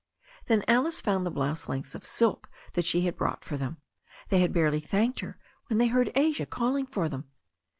[0.47, 3.77] Then Alice found the blouse lengths of silk that she had brought for them.
[4.29, 7.29] They had barely thanked her when they heard Asia calling for them.